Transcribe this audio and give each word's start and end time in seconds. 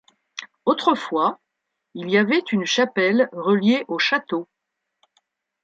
Autrefois 0.65 1.39
il 1.93 2.09
y 2.09 2.17
avait 2.17 2.41
une 2.51 2.65
chapelle 2.65 3.29
reliée 3.33 3.85
au 3.87 3.99
château. 3.99 4.47